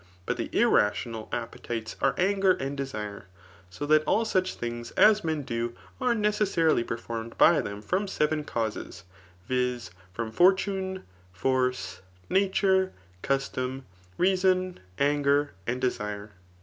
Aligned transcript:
But 0.25 0.37
the 0.37 0.49
irrational 0.51 1.29
ap 1.31 1.51
petites 1.51 1.95
are 2.01 2.15
anger 2.17 2.53
and 2.53 2.75
de^re; 2.75 3.25
so 3.69 3.85
that 3.85 4.03
all 4.05 4.25
such 4.25 4.55
things 4.55 4.89
as 4.97 5.23
men 5.23 5.43
do, 5.43 5.75
are 5.99 6.15
necessarily 6.15 6.83
performed 6.83 7.37
by 7.37 7.61
them 7.61 7.83
from 7.83 8.07
seven 8.07 8.43
causes, 8.43 9.03
viz. 9.47 9.91
from 10.11 10.31
fortune, 10.31 11.03
force, 11.31 12.01
nature, 12.31 12.93
custom, 13.21 13.85
reason,' 14.17 14.79
anger 14.97 15.51
and 15.67 15.79
desire. 15.79 16.31